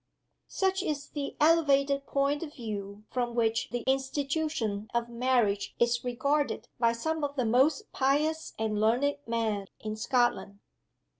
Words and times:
Such 0.47 0.81
is 0.81 1.09
the 1.09 1.37
elevated 1.39 2.07
point 2.07 2.41
of 2.41 2.55
view 2.55 3.03
from 3.11 3.35
which 3.35 3.69
the 3.69 3.81
Institution 3.85 4.87
of 4.95 5.09
Marriage 5.09 5.75
is 5.77 6.03
regarded 6.03 6.67
by 6.79 6.91
some 6.91 7.23
of 7.23 7.35
the 7.35 7.45
most 7.45 7.91
pious 7.91 8.55
and 8.57 8.81
learned 8.81 9.17
men 9.27 9.67
in 9.79 9.95
Scotland. 9.95 10.57